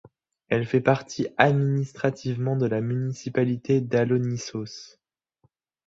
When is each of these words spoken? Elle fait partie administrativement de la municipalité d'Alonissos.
Elle 0.49 0.65
fait 0.65 0.81
partie 0.81 1.27
administrativement 1.37 2.55
de 2.55 2.65
la 2.65 2.81
municipalité 2.81 3.81
d'Alonissos. 3.81 4.95